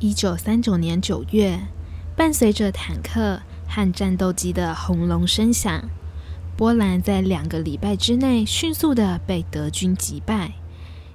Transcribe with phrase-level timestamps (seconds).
[0.00, 1.60] 一九三九年九月，
[2.16, 3.38] 伴随着坦克
[3.68, 5.86] 和战斗机的轰隆声响，
[6.56, 10.50] 波兰在两个礼拜之内迅速地被德军击败。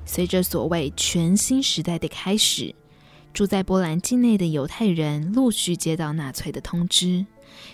[0.05, 2.75] 随着所谓全新时代的开始，
[3.33, 7.25] 住在波兰境内的犹太人陆续接到纳粹的通知，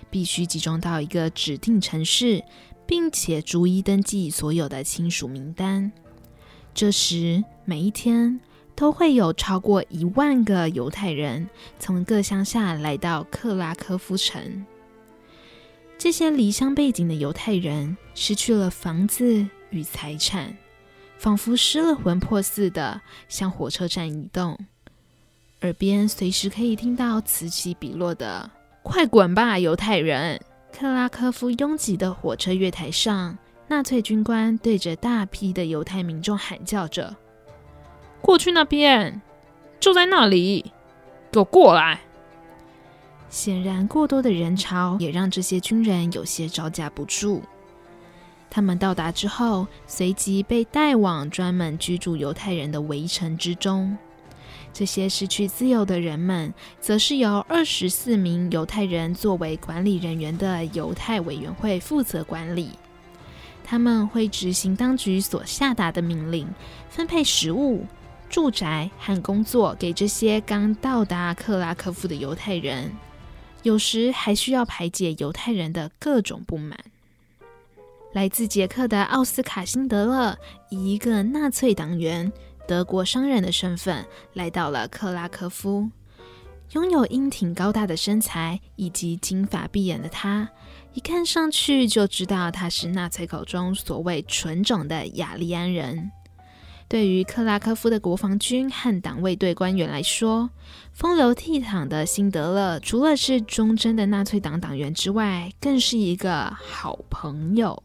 [0.10, 2.42] 必须集中到一个指定城市，
[2.88, 5.92] 并且逐一登记所有的亲属名单。
[6.76, 8.38] 这时，每一天
[8.76, 14.66] 都会有超过一万个犹太人从各乡下来到克拉科夫城。
[15.98, 20.54] 这些离乡背井的犹太人失去了房子与财产。
[21.18, 24.60] 仿佛失了魂魄似的向火车站移动，
[25.62, 28.52] 耳边随时可以听到此起彼落的
[28.84, 30.40] “快滚吧，犹太人！”
[30.78, 33.38] 克拉科夫拥挤的火车月台上，
[33.68, 37.16] 纳粹军官对着大批的犹太民众喊叫着
[38.22, 39.22] ：“过去那边，
[39.80, 40.72] 就在那里，
[41.32, 42.02] 给我过来！”
[43.28, 47.42] 显然，过多的人潮也让这些军人有些招架不住。
[48.52, 53.98] 他们到达之后，随即被带往专门居住犹太人的围城之中。
[54.72, 62.70] 这些失去自由的人们，则是由二十四名犹太人作为管理人员的犹太委员会负责管理。
[63.68, 66.48] 他们会执行当局所下达的命令，
[66.88, 67.84] 分配食物、
[68.30, 72.92] 住宅和工作给这些刚到达克拉科夫的犹太人。
[73.64, 76.80] 有时还需要排解犹太人的各种不满。
[78.14, 80.38] 来自捷克的奥斯卡·辛德勒
[80.70, 82.32] 以一个纳粹党员、
[82.68, 85.90] 德国商人的身份来到了克拉科夫。
[86.72, 90.50] 拥有英挺高大的身材以及金发碧眼的他，
[90.96, 96.10] 一看上去就知道他是纳粹口中所谓纯种的雅利安人。
[96.88, 100.50] 对于克拉科夫的国防军和党卫队官员来说，
[100.94, 107.84] 风流倜傥的辛德勒除了是忠贞的纳粹党党员之外，更是一个好朋友。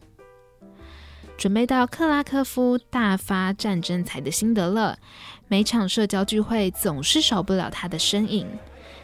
[1.37, 4.97] 准备到克拉科夫大发战争财的辛德勒，
[5.49, 8.47] 每场社交聚会总是少不了他的身影，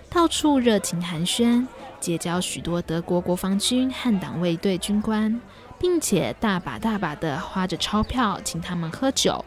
[0.09, 1.67] 到处热情寒暄，
[1.99, 5.39] 结交许多德国国防军和党卫队军官，
[5.79, 9.43] 并且大把大把的花着钞票请他们喝酒，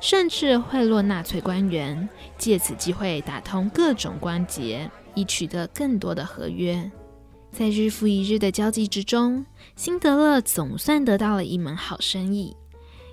[0.00, 6.90] 甚至贿赂纳粹官员，借此机会打通各种关节，以取得更多的合约。
[7.50, 9.44] 在日复一日的交际之中，
[9.74, 12.56] 辛德勒总算得到了一门好生意。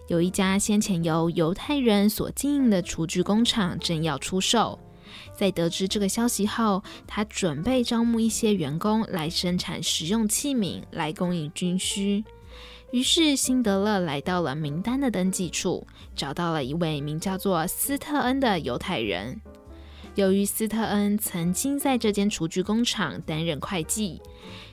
[0.08, 4.80] 有一家先前由犹太人所经营的厨具工厂正要出售。
[5.38, 12.26] 在得知这个消息后，他准备招募一些员工来生产实用器皿，来供应军需。
[12.92, 19.40] 于是，辛德勒来到了名单的登记处，找到了一位名叫做斯特恩的犹太人。
[20.16, 24.20] 由于斯特恩曾经在这间厨具工厂担任会计，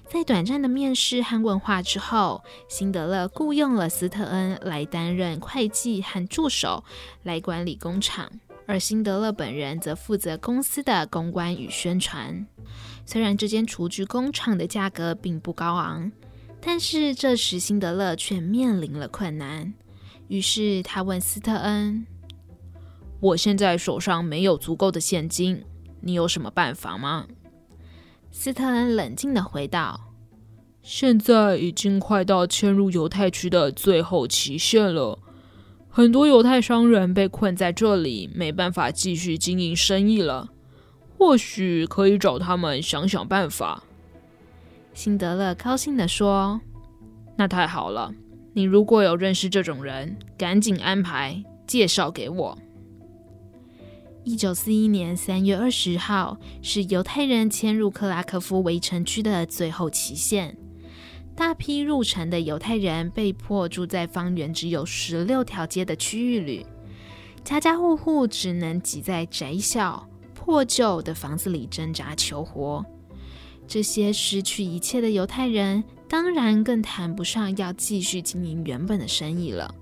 [0.08, 6.82] 在短暂的面试和问话之后，辛德勒雇佣了斯特恩来担任会计和助手，
[7.24, 8.30] 来管理工厂，
[8.66, 12.46] 而辛德勒本人则负责公司的公关与宣传。
[13.06, 16.10] 虽然这间厨具工厂的价格并不高昂，
[16.60, 19.74] 但是这时辛德勒却面临了困难。
[20.28, 22.06] 于是他问斯特恩。
[23.20, 25.62] 我现在手上没有足够的现金，
[26.00, 27.26] 你有什么办法吗？
[28.30, 30.14] 斯特恩冷静地回道
[30.82, 35.18] ：“现在已经快到迁入犹太区的最后期限了，
[35.96, 40.50] 很多犹太商人被困在这里，没办法继续经营生意了。
[41.16, 43.84] 或许可以找他们想想办法。”
[44.92, 46.60] 辛德勒高兴地说
[47.38, 48.12] ：“那太好了，
[48.54, 52.58] 你如果有认识这种人，赶紧安排介绍给我。”
[54.24, 60.56] 一九四一年三月二十号是犹太人迁入克拉科夫围城区的最后期限。
[61.36, 66.64] 大批入城的犹太人被迫住在方圆只有十六条街的区域里，
[67.42, 72.84] 家家户户只能挤在窄小破旧的房子里挣扎求活。
[73.66, 79.74] 这些失去一切的犹太人，当然更谈不上要继续经营原本的生意了。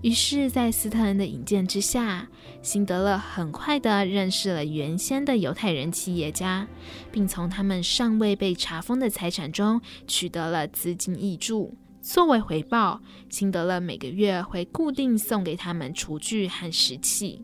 [0.00, 2.28] 于是，在斯特恩的引荐之下，
[2.62, 6.68] 辛德勒很快地认识了原先的犹太人企业家，
[7.10, 11.76] 并从他们尚未被查封的财产中取得了资金挹注。
[12.00, 17.42] 作为回报，辛德勒每个月会固定送给他们厨具和食器。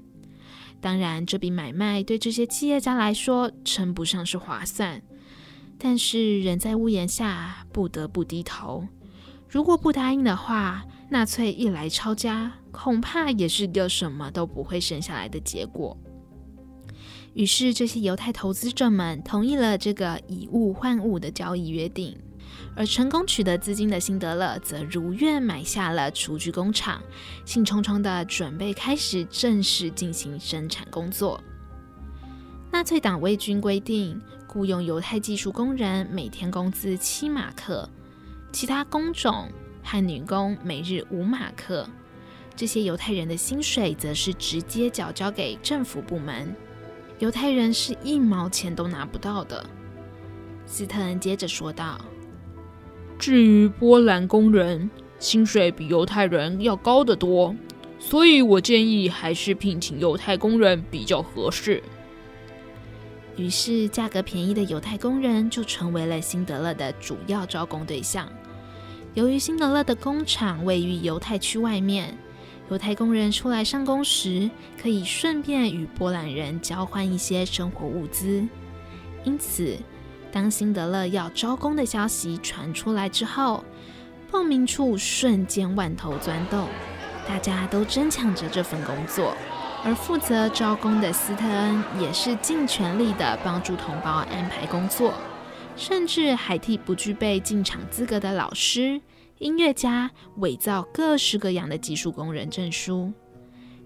[0.80, 5.02] 当然，这笔买卖对这些企业家来说称不上是划算，
[5.76, 8.86] 但是人在屋檐下，不得不低头。
[9.48, 15.96] 如果不答应的话，纳粹一来抄家，恐怕也是个什么都不会剩下来的结果。
[17.34, 22.16] 于是，这些犹太投资者们同意了这个以物换物的交易约定。
[22.76, 27.00] 而成功取得资金的辛德勒则如愿买下了厨具工厂，
[27.44, 31.40] 兴冲冲地准备开始正式进行生产工作。
[32.70, 37.88] 纳粹党卫军规定，雇佣犹太技术工人每天工资七马克，
[38.52, 39.48] 其他工种
[39.84, 41.86] 和女工每日五马克。
[42.56, 46.54] 这些犹太人的薪水则是直接缴交给政府部门，
[47.18, 49.64] 犹太人是一毛钱都拿不到的。
[50.66, 52.00] 斯特恩接着说道。
[53.18, 57.54] 至于波兰工人，薪水比犹太人要高得多，
[57.98, 61.82] 所以我建议还是聘请犹太工人比较合适。
[63.36, 68.28] 于是，价格便宜的犹太工人就成为了辛德勒的主要招工对象。
[69.14, 72.18] 由于辛德勒的工厂位于犹太区外面，
[72.68, 74.50] 犹太工人出来上工时，
[74.80, 78.44] 可以顺便与波兰人交换一些生活物资，
[79.22, 79.78] 因此，
[80.32, 83.64] 当辛德勒要招工的消息传出来之后，
[84.32, 86.66] 报名处瞬间万头钻动，
[87.28, 89.32] 大家都争抢着这份工作。
[89.84, 95.14] 而负责招工的斯特恩也是尽全力的帮助同胞安排工作，
[95.76, 99.00] 甚至还替不具备进场资格的老师、
[99.38, 103.12] 音乐家伪造各式各样的技术工人证书。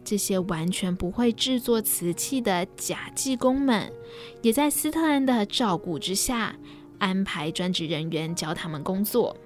[0.05, 3.93] 这些完全不会制作瓷器的假技工们，
[4.41, 6.57] 也在斯特恩的照顾之下，
[6.99, 9.37] 安排专职人员教他们工作。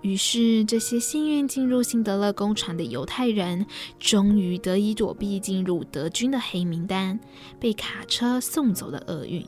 [0.00, 3.66] 于是，这些幸运进入辛德勒工厂的犹太人，
[4.00, 7.20] 终于得以躲避进入德军的黑名单，
[7.60, 9.44] 被卡车送走的厄运。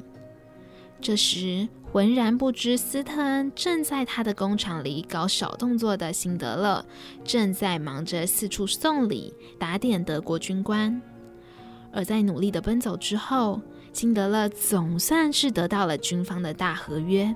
[1.01, 6.85] 这时，浑然不知斯特恩正在他的工厂里搞小动作的辛德勒，
[7.23, 11.01] 正在忙着四处送礼、打点德国军官。
[11.93, 13.63] 而在努力的奔走之后，
[13.93, 17.33] 辛德勒总算是得到了军方的大合约。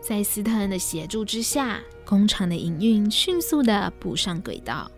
[0.00, 4.90] 在斯特恩的协助之下，工厂的营运迅速的步上轨道，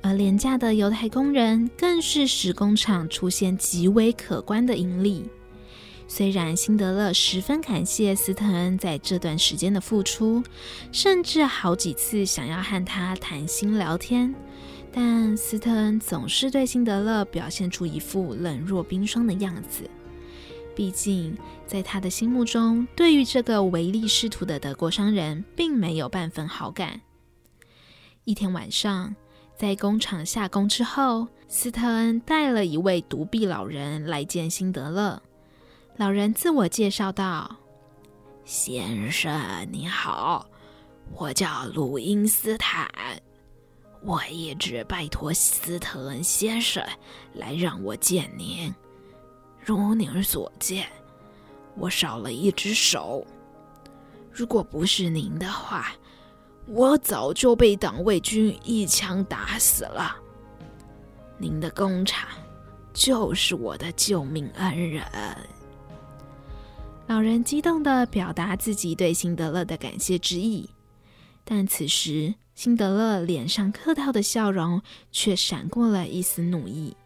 [0.00, 5.28] 而廉价的犹太工人更是使工厂出现极为可观的盈利。
[6.08, 10.42] 虽然辛德勒十分感谢斯特恩在这段时间的付出，
[10.90, 14.34] 甚至好几次想要和他谈心聊天，
[14.92, 19.88] 但斯特恩总是对辛德勒表现出一副冷若冰霜的样子。
[20.74, 27.00] 毕竟，在他的心目中，对于这个唯利是图的德国商人，并没有半分好感。
[28.24, 29.14] 一天晚上，
[29.56, 35.22] 在工厂下工之后，斯特恩带了一位独臂老人来见辛德勒。
[35.98, 37.54] 老人自我介绍道
[38.46, 40.48] ：“先生你好，
[41.12, 42.88] 我叫鲁因斯坦，
[44.02, 46.82] 我一直拜托斯特恩先生
[47.34, 48.74] 来让我见您。
[49.60, 50.88] 如您所见，
[51.76, 53.24] 我少了一只手。
[54.32, 55.92] 如果不是您的话，
[56.66, 60.16] 我早就被党卫军一枪打死了。
[61.36, 62.30] 您的工厂
[62.94, 65.04] 就是我的救命恩人。”
[67.08, 70.68] 老人激动地表达自己对辛德勒的感谢之意，
[71.44, 76.96] 但此时辛德勒脸上客套的笑容却闪过了一丝怒意。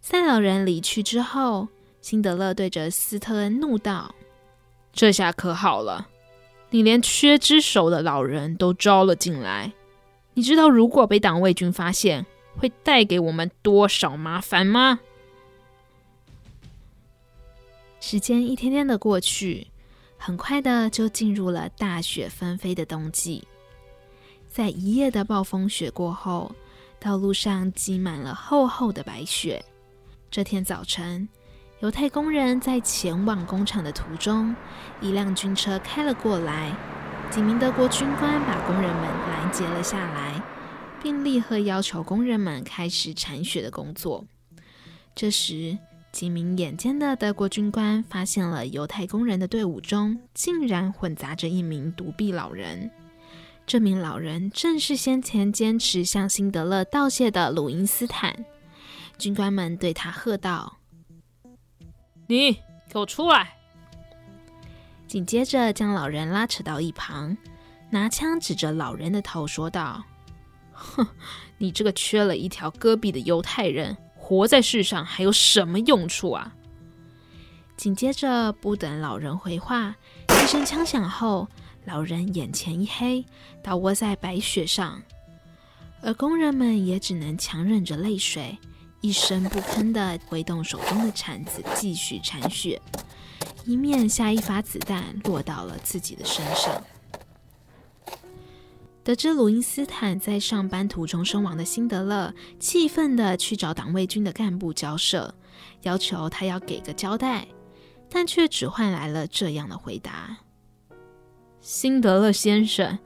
[0.00, 1.68] 在老人离去之后，
[2.00, 4.14] 辛德勒对着斯特恩怒道
[4.94, 6.08] ：“这下可好了，
[6.70, 9.72] 你连缺只手的老人都招了进来。
[10.34, 12.24] 你知道如果被党卫军发现，
[12.56, 15.00] 会带给我们多少麻烦吗？”
[18.08, 19.66] 时间一天天的过去，
[20.16, 23.42] 很快的就进入了大雪纷飞的冬季。
[24.46, 26.54] 在一夜的暴风雪过后，
[27.00, 29.60] 道路上积满了厚厚的白雪。
[30.30, 31.28] 这天早晨，
[31.80, 34.54] 犹太工人在前往工厂的途中，
[35.00, 36.72] 一辆军车开了过来，
[37.28, 40.40] 几名德国军官把工人们拦截了下来，
[41.02, 44.24] 并立刻要求工人们开始铲雪的工作。
[45.12, 45.76] 这时，
[46.16, 52.90] 几名眼尖的德国军官发现了犹太工人的队伍中，竟然混杂着一名独臂老人。
[53.66, 58.34] 这名老人正是先前坚持向辛德勒道谢的鲁因斯坦。
[59.18, 60.78] 军官们对他喝道
[62.28, 62.52] ：“你
[62.88, 63.54] 给我出来！”
[65.06, 67.36] 紧接着将老人拉扯到一旁，
[67.90, 70.02] 拿枪指着老人的头说道
[70.72, 71.06] ：“哼，
[71.58, 73.94] 你这个缺了一条胳臂的犹太人！”
[74.28, 76.52] 活在世上还有什么用处啊？
[77.76, 79.94] 紧接着，不等老人回话，
[80.28, 81.48] 一声枪响后，
[81.84, 83.24] 老人眼前一黑，
[83.62, 85.00] 倒卧在白雪上。
[86.02, 88.58] 而工人们也只能强忍着泪水，
[89.00, 92.82] 一声不吭地挥动手中的铲子，继续铲雪，
[93.64, 96.82] 以免下一发子弹落到了自己的身上。
[99.06, 105.32] 得知鲁因斯坦在上班途中身亡的辛德勒，气愤地去找党卫军的干部交涉，
[105.82, 107.46] 要求他要给个交代，
[108.10, 110.36] 但却只换来了这样的回答
[111.62, 112.98] ：“辛德勒先生，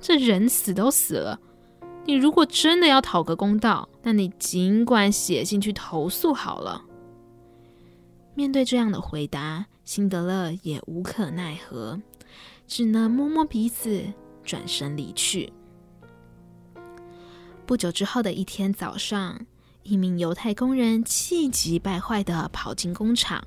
[0.00, 1.38] 这人死都死了，
[2.06, 6.82] 你如果真的要讨个公道，那你尽管写信去投诉好了。”
[8.34, 12.00] 面对这样的回答，辛德勒也无可奈何，
[12.66, 14.02] 只能摸摸鼻子。
[14.48, 15.52] 转身离去。
[17.66, 19.44] 不久之后的一天早上，
[19.82, 23.46] 一名犹太工人气急败坏的跑进工厂，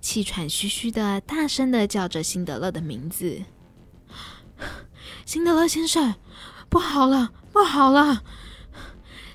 [0.00, 3.42] 气喘吁吁的大声的叫着辛德勒的名字
[5.24, 6.16] ：“辛德勒先生，
[6.68, 8.24] 不好了，不好了！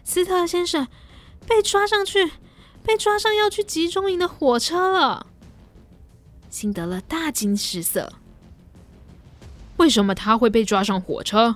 [0.03, 0.89] 斯特先生
[1.47, 2.33] 被抓上去，
[2.83, 5.27] 被抓上要去集中营的火车了。”
[6.51, 8.11] 辛德勒大惊失色。
[9.77, 11.55] 为什么他会被抓上火车？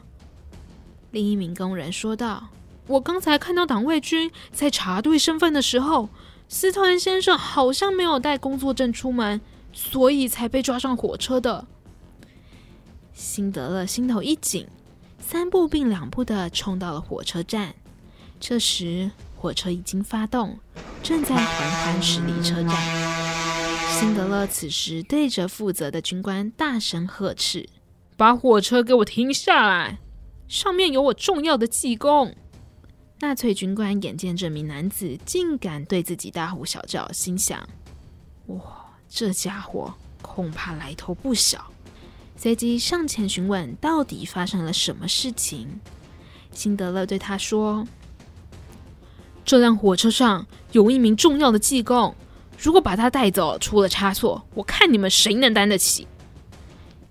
[1.12, 2.50] 另一名工人说道
[2.88, 6.10] ：“我刚才看到党卫军在查对身份的时候，
[6.48, 9.42] 斯特恩先生好像没有带工作证出门，
[9.74, 11.68] 所以才被抓上火车的。”
[13.14, 14.68] 辛德勒心头一紧，
[15.20, 17.76] 三步并两步地冲到了火车站。
[18.40, 20.58] 这时，火车已经发动，
[21.04, 22.72] 正在缓缓驶离车站。
[23.90, 27.68] 辛德勒此时对着负责的军官大声呵斥。
[28.22, 29.98] 把火车给我停下来！
[30.48, 32.36] 上面有我重要的技工。
[33.20, 37.68] 纳粹军官眼见这名男子竟敢对自己大呼小叫，心想：
[38.46, 38.62] 哇，
[39.10, 41.66] 这家伙恐怕来头不小。
[42.36, 45.80] 随即上前询问到底发生了什么事情。
[46.54, 47.88] 辛德勒对他说
[49.44, 52.16] ：“这辆火车上有一名重要的技工，
[52.60, 56.06] 如果把他带走出了差错，我看你们谁能担得起。”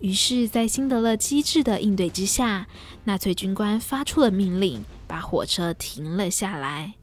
[0.01, 2.67] 于是，在辛德勒机智的应对之下，
[3.05, 6.95] 纳粹军官发出了命令，把火车停了下来。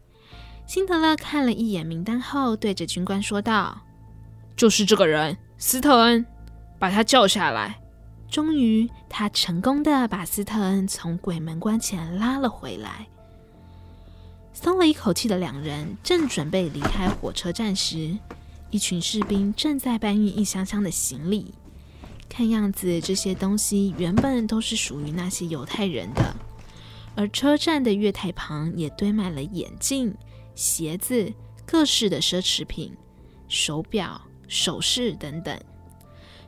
[0.65, 3.79] 辛德勒看了一眼名单后，对着军官说道
[4.57, 6.25] ：“就是这个人，斯特恩，
[6.79, 7.79] 把他叫下来。”
[8.29, 13.07] 终于，他成功的把斯特恩从鬼门关前拉了回来。
[14.53, 18.17] 松了一口气的两人正准备离开火车站时，
[18.71, 21.53] 一群士兵正在搬运一箱箱的行李。
[22.29, 26.35] 看样子，这些东西原本都是属于那些犹太人的。
[27.15, 30.13] 而车站的月台旁也堆满了眼镜、
[30.53, 31.33] 鞋子、
[31.65, 32.95] 各式的奢侈品、
[33.47, 35.59] 手表、首饰等等，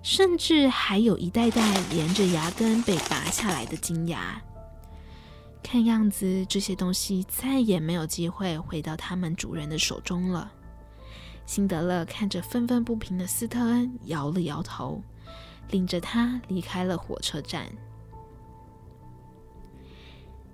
[0.04, 4.40] 甚至还有一袋袋连着牙根被拔下来的金牙。
[5.64, 10.52] 看样子，这些东西再也没有机会回到他们主人的手中了。
[11.48, 15.02] 辛德勒看着愤愤不平的斯特恩，摇了摇头。
[15.70, 17.66] 领着他离开了火车站。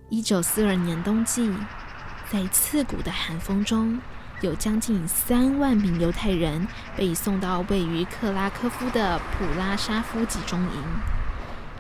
[0.10, 1.51] 一九四二年冬季，
[2.29, 4.00] 在刺骨的寒风中，
[4.41, 10.84] 有将近三万名犹太人被送到位于克拉科夫的普拉沙夫集中营。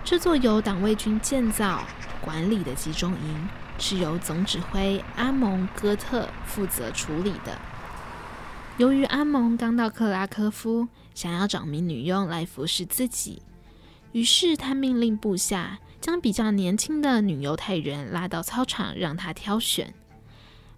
[0.03, 1.83] 这座由党卫军建造、
[2.21, 7.57] 管理的集中营，是由总指挥阿蒙·戈特负责处理的。
[8.77, 13.41] 由于阿蒙刚到克拉科夫，想要找名女佣来服侍自己，
[14.11, 19.93] 于是他命令部下将比较年轻的女犹太人拉到操场，让他挑选。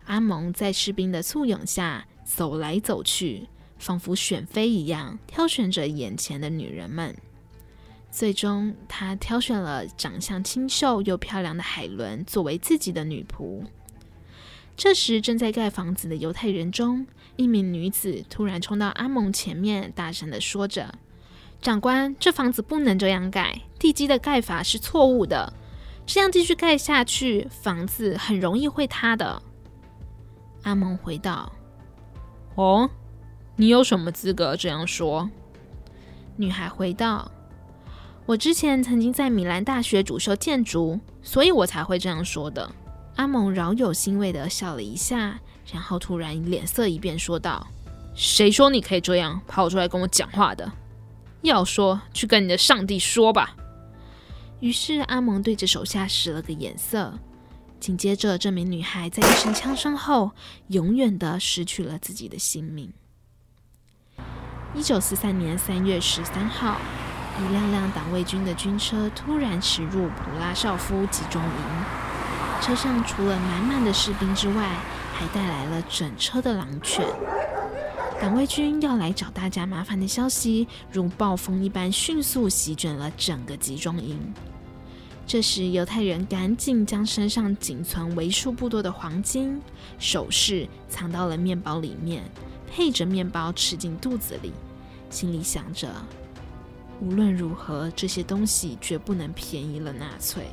[0.05, 3.47] 阿蒙在士兵的簇拥下走来走去，
[3.79, 7.15] 仿佛选妃一样，挑选着眼前的女人们。
[8.11, 13.63] 最终，他挑选了长相清秀又漂亮的海伦作为自己的女仆。
[14.77, 20.93] 这时，正在盖房子的犹太人中，一名女子突然冲到阿蒙前面，大声的说着
[21.59, 25.51] ：“长官，这房子不能这样盖，地基的盖法是错误的。
[26.05, 29.41] 这样继续盖下去，房子很容易会塌的。”
[30.61, 31.51] 阿蒙回道
[32.53, 32.87] ：“哦，
[33.55, 35.27] 你有什么资格这样说？”
[36.37, 37.31] 女孩回道
[38.27, 42.71] ：“我之前曾经在米兰大学主修建筑，所以我才会这样说的。”
[43.17, 45.39] 阿蒙饶有欣慰地笑了一下，
[45.73, 47.67] 然后突然脸色一变，说道
[48.15, 50.71] ：“谁说你可以这样跑出来跟我讲话的？
[51.41, 53.55] 要说，去跟你的上帝说吧。”
[54.61, 57.17] 于是阿蒙对着手下使了个眼色，
[57.79, 60.31] 紧接着这名女孩在一声枪声后，
[60.67, 62.93] 永远地失去了自己的性命。
[64.75, 66.79] 一九四三年三月十三号，
[67.39, 72.06] 一辆辆党卫军的军车突然驶入普拉绍夫集中营。
[72.61, 74.77] 车上除了满满的士兵之外，
[75.13, 77.05] 还带来了整车的狼犬。
[78.19, 84.19] 党卫军要来找大家麻烦的消息，如暴风一般迅速席卷了整个集中营。
[85.25, 89.61] 这时，犹太人赶紧将身上仅存为数不多的黄金
[89.99, 92.23] 首饰藏到了面包里面，
[92.69, 94.51] 配着面包吃进肚子里，
[95.09, 95.89] 心里想着：
[96.99, 100.47] 无论如何，这些东西绝不能便宜了纳粹。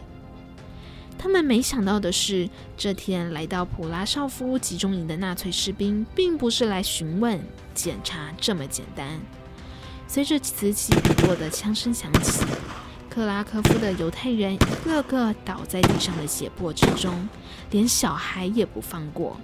[1.19, 7.41] 他们没想到的是，这天来到普拉绍夫集中营的纳粹士兵，并不是来询问、
[7.75, 9.19] 检查这么简单。
[10.07, 12.45] 随着此起彼落的枪声响起，
[13.09, 17.27] 克拉科夫的犹太人一个个倒在地上的血泊之中，
[17.71, 19.37] 连小孩也不放过。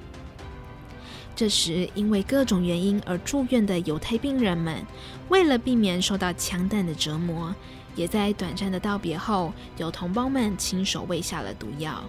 [1.35, 4.85] 这时，因为各种原因而住院的犹太病人们，
[5.31, 7.55] 为了避免受到枪弹的折磨，
[7.95, 12.03] 也在短暂的道别后，由同胞们亲手喂下了毒药。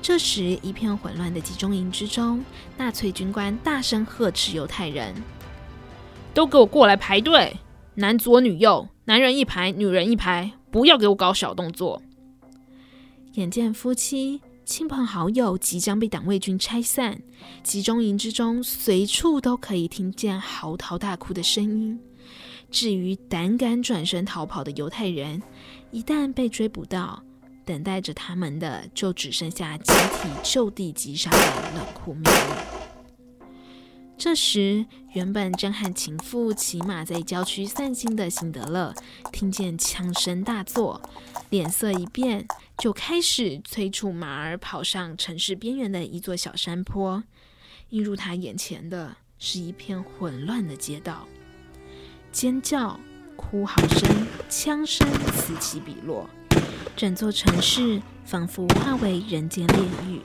[0.00, 2.44] 这时，一片混乱的集中营之中，
[2.76, 5.14] 纳粹军官大声呵斥犹太人
[6.34, 7.56] ：“都给我过来排队，
[7.94, 12.02] 男左女右，男人一排，女人一排，不要给我搞小动作。”
[13.34, 17.22] 眼见夫妻、亲朋好友即将被党卫军拆散，
[17.62, 21.98] 集中营之中随处都可以听见嚎啕大哭的声音。
[22.72, 25.40] 至于胆敢转身逃跑的犹太人，
[25.90, 27.22] 一旦被追捕到，
[27.66, 33.42] 等待着他们的就只剩下集体就地击杀的冷酷命运。
[34.16, 38.94] 这时，原本正和情妇骑马在郊区散心的辛德勒，
[39.32, 41.02] 听见枪声大作，
[41.50, 42.46] 脸色一变，
[42.78, 47.22] 就开始催促马儿跑上城市边缘的一座小山坡。
[47.90, 51.26] 映入他眼前的是一片混乱的街道。
[52.32, 52.98] 尖叫、
[53.36, 56.28] 哭嚎声、枪声此起彼落，
[56.96, 60.20] 整座城市仿佛化为人间炼狱。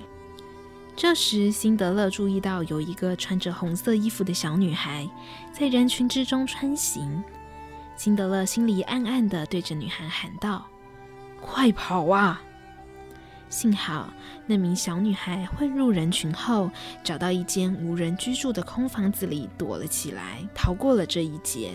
[0.95, 5.07] 这时，辛德勒注意到有一个穿着红色衣服的小女孩
[5.51, 7.23] 在人群之中穿行。
[7.97, 10.65] 辛德勒心里暗暗地对着女孩喊道
[11.41, 12.41] ：“快跑啊！”
[13.49, 14.13] 幸好
[14.45, 16.69] 那名小女孩混入人群后，
[17.03, 21.71] 找到一间无人居住的空房子里躲了起来，逃过了这一劫。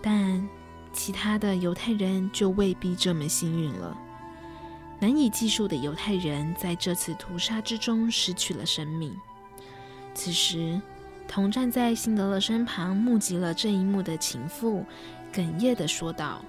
[0.00, 0.46] 但
[0.92, 3.96] 其他的犹太人就未必这么幸运了。
[5.00, 9.14] 难以计数的犹太人在这次屠杀之中失去了生命。
[10.14, 10.80] 此时，
[11.26, 14.84] 同站在辛德勒身旁目击了这一幕的情妇
[15.32, 16.40] 哽咽地说道：“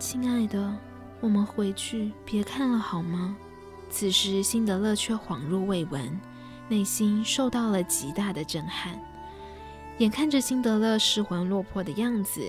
[0.00, 0.74] 亲爱的，
[1.20, 3.36] 我们回去别看了好吗？”
[3.88, 6.20] 此时，辛德勒却恍若未闻，
[6.68, 9.00] 内心受到了极大的震撼。
[9.98, 12.42] 眼看着辛德勒失魂落魄的样子，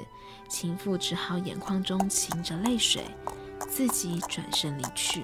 [0.50, 3.04] 情妇只好眼眶中噙着泪水，
[3.70, 5.24] 自己转身离去。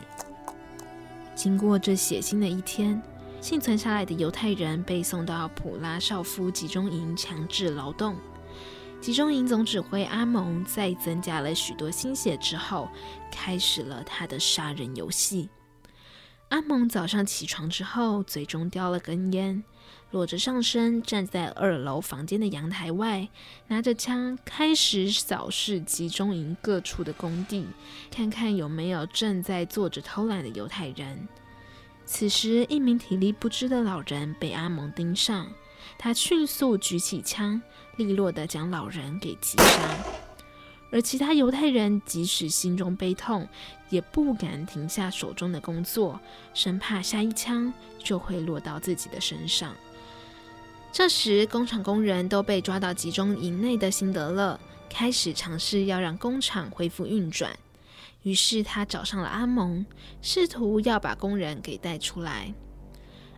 [1.36, 3.02] 经过这血腥的一天，
[3.42, 8.16] 幸存下来的犹太人被送到普拉绍夫集中营强制劳动。
[9.04, 12.88] 集中营总指挥阿蒙在增加了许多心血之后，
[13.30, 15.50] 开始了他的杀人游戏。
[16.48, 19.62] 阿蒙早上起床之后，嘴中叼了根烟。
[20.12, 23.28] 裸着上身站在二楼房间的阳台外，
[23.68, 27.68] 拿着枪开始扫视集中营各处的工地，
[28.10, 31.28] 看看有没有正在坐着偷懒的犹太人。
[32.06, 35.52] 此时，一名体力不支的老人被阿蒙盯上，
[35.98, 37.62] 他迅速举起枪，
[37.98, 39.96] 利落的将老人给击杀。
[40.92, 43.48] 而其他犹太人即使心中悲痛，
[43.90, 46.20] 也不敢停下手中的工作，
[46.54, 49.74] 生怕下一枪就会落到自己的身上。
[50.92, 57.52] 这时，工厂工人都被抓到集中营内的辛德勒开始尝试要让工厂恢复运转。
[58.22, 59.84] 于是他找上了阿蒙，
[60.22, 62.54] 试图要把工人给带出来。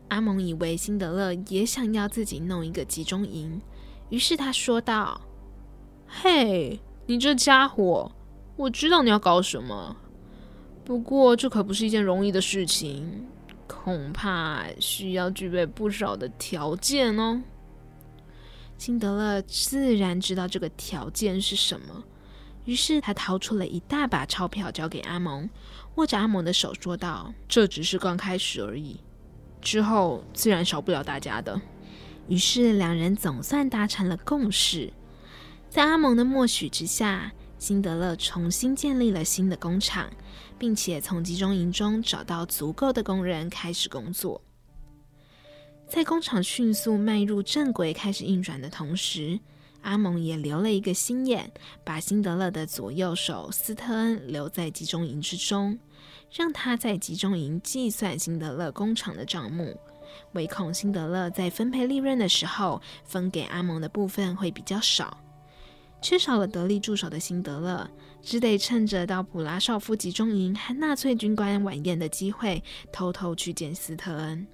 [0.10, 3.62] 阿蒙以为辛德勒也想要自己弄一个集中营，
[4.10, 5.20] 于是他说道
[6.08, 8.12] ：“嘿，你这家伙，
[8.56, 9.96] 我知道你要搞什么，
[10.84, 13.26] 不过这可不是一件容易的事情。”
[13.68, 17.42] 恐怕需要具备不少的条件哦。
[18.78, 22.04] 辛德勒自然知道这个条件是什么，
[22.66, 25.50] 于是他掏出了一大把钞票交给阿蒙，
[25.96, 29.00] 握着阿蒙的手说道：“这只是刚开始而已，
[29.62, 31.60] 之后自然少不了大家的。”
[32.28, 34.92] 于是两人总算达成了共识，
[35.70, 40.10] 在阿蒙的默许之下，辛德勒重新建立了新的工厂。
[40.58, 44.42] 并且从集中营中找到足够的工人开始工作。
[45.88, 49.40] 在工厂迅速迈入正轨、开始运转的同时，
[49.82, 51.52] 阿蒙也留了一个心眼，
[51.84, 55.78] 把辛德勒的左右手斯特恩留在集中营之中，
[56.32, 59.78] 让他在集中营计算辛德勒工厂的账目，
[60.34, 65.18] 唯恐辛德勒在分配利润的时候分给阿蒙的部分会比较少。
[66.02, 67.90] 缺少了得力助手的辛德勒，
[68.22, 74.46] 只得趁着到普拉绍夫集中营和纳粹军官晚宴的机会，偷偷去见斯特恩。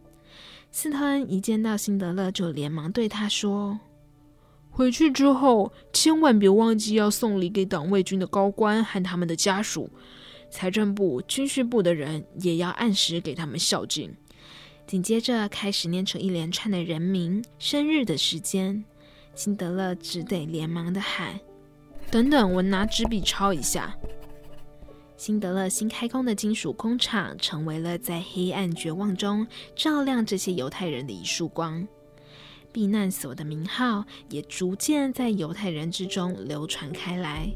[0.71, 3.77] 斯特恩一见到辛德勒，就连忙对他说
[4.71, 9.89] ：“回去之后，千万别忘记要送礼给党卫军的高官和他们的家属，
[10.49, 14.15] 财政部、军需部的人也要按时给他们孝敬。”
[14.91, 18.83] 紧接着开始念出一连串的人名、生日的时间。
[19.35, 21.39] 辛德勒只得连忙的喊
[22.11, 23.95] ：“等等，我拿纸笔抄一下。”
[25.15, 31.87] 辛德勒新开工的金属工厂成为了在黑暗绝望中照亮这些犹太人的一束光，
[32.73, 37.49] 避难所的名号也逐渐在犹太人之中流传开来。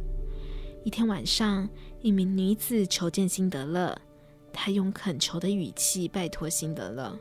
[0.86, 1.68] 一天晚上，
[2.02, 3.94] 一名女子求见辛德勒，
[4.54, 7.20] 她用恳求的语气拜托辛德勒：“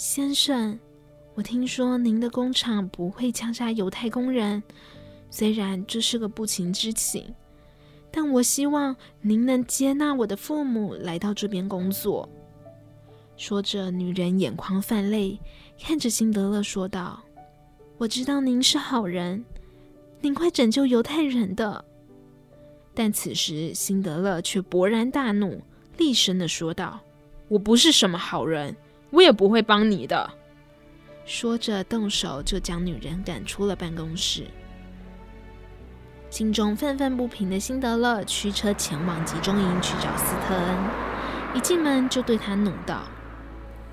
[0.00, 0.78] 先生。”
[1.36, 4.62] 我听说您的工厂不会枪杀犹太工人，
[5.28, 7.34] 虽然这是个不情之请，
[8.10, 12.26] 但我希望您能接纳我的父母来到这边工作。
[13.36, 15.38] 说着，女人眼眶泛泪，
[15.78, 17.22] 看着辛德勒说道
[17.98, 19.44] ：“我知道您是好人，
[20.22, 21.84] 您会拯救犹太人的。”
[22.94, 25.60] 但此时，辛德勒却勃然大怒，
[25.98, 26.98] 厉声地说道
[27.48, 28.74] ：“我不是什么好人，
[29.10, 30.30] 我也不会帮你的。”
[31.26, 34.46] 说着，动手就将女人赶出了办公室。
[36.28, 40.76] 心中愤愤不平的辛德勒驱车前往集中营去找斯特恩，
[41.54, 43.02] 一进门就对他怒道：“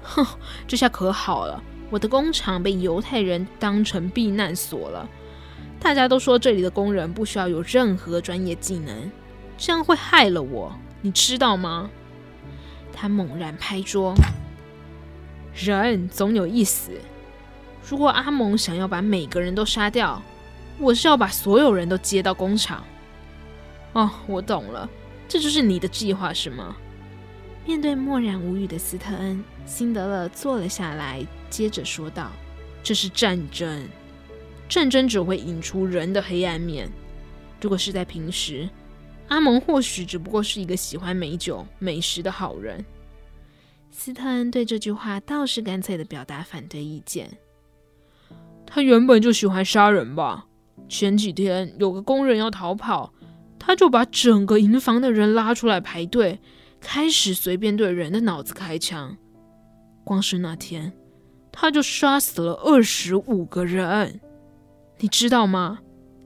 [0.03, 0.25] 哼，
[0.67, 5.07] 这下可好了，我的工厂被犹太人当成避难所了。
[5.79, 9.11] 大家都说这里的工人不需要有任何专业技能，
[9.57, 11.89] 这样会害了我，你知道吗？”
[12.93, 14.13] 他猛然拍桌
[15.65, 16.91] ：“人总有一死。”
[17.89, 20.21] 如果阿蒙想要把每个人都杀掉，
[20.77, 22.83] 我是要把所有人都接到工厂。
[23.93, 24.89] 哦，我懂了，
[25.27, 26.75] 这就是你的计划是吗？
[27.65, 32.29] 面对默然无语的斯特恩，辛德勒坐了下来，接着说道
[32.83, 33.87] ：“这是战争，
[34.69, 36.89] 战争只会引出人的黑暗面。
[37.61, 38.69] 如果是在平时，
[39.29, 42.85] 阿蒙或许只不过是一个喜欢美酒、美食的好人。”
[43.99, 47.27] 斯特恩对这句话倒是干脆地表达反对意见。
[48.63, 50.45] 他原本就喜欢杀人吧？
[50.87, 53.11] 前几天有个工人要逃跑，
[53.57, 56.39] 他就把整个营房的人拉出来排队，
[56.79, 59.17] 开始随便对人的脑子开枪。
[60.03, 60.93] 光是那天，
[61.51, 64.21] 他就杀死了二十五个人，
[64.99, 65.79] 你知道吗？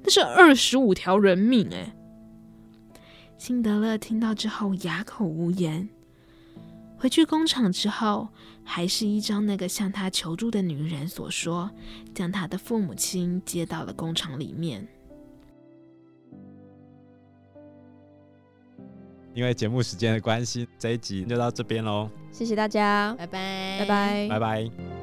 [0.04, 1.96] 那是二十五条人命哎！
[3.38, 5.88] 辛德勒听到之后哑口无言。
[7.02, 8.28] 回去工厂之后，
[8.64, 11.68] 还是依照那个向他求助的女人所说，
[12.14, 14.88] 将他的父母亲接到了工厂里面。
[19.34, 22.08] 因为节目时间的关系，这一集就到这边喽。
[22.32, 25.01] 谢谢大家，拜拜，拜拜，拜拜。